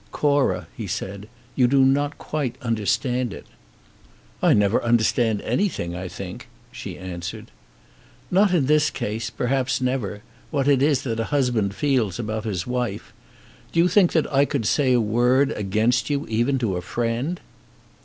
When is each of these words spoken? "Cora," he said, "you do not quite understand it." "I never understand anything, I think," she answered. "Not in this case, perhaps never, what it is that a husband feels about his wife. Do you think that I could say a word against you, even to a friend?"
"Cora," 0.11 0.65
he 0.75 0.87
said, 0.87 1.29
"you 1.55 1.67
do 1.67 1.85
not 1.85 2.17
quite 2.17 2.55
understand 2.63 3.31
it." 3.35 3.45
"I 4.41 4.51
never 4.51 4.83
understand 4.83 5.43
anything, 5.43 5.93
I 5.95 6.07
think," 6.07 6.47
she 6.71 6.97
answered. 6.97 7.51
"Not 8.31 8.51
in 8.51 8.65
this 8.65 8.89
case, 8.89 9.29
perhaps 9.29 9.79
never, 9.79 10.23
what 10.49 10.67
it 10.67 10.81
is 10.81 11.03
that 11.03 11.19
a 11.19 11.25
husband 11.25 11.75
feels 11.75 12.17
about 12.17 12.45
his 12.45 12.65
wife. 12.65 13.13
Do 13.71 13.79
you 13.79 13.87
think 13.87 14.13
that 14.13 14.25
I 14.33 14.43
could 14.43 14.65
say 14.65 14.93
a 14.93 14.99
word 14.99 15.51
against 15.51 16.09
you, 16.09 16.25
even 16.27 16.57
to 16.57 16.77
a 16.77 16.81
friend?" 16.81 17.39